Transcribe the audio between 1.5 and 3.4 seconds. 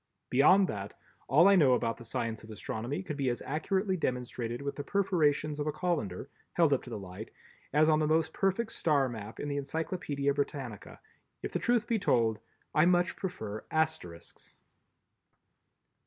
know about the science of astronomy could be